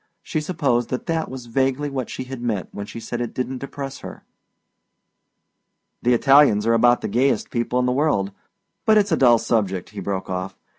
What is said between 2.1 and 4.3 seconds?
had meant when she said it didn't depress her.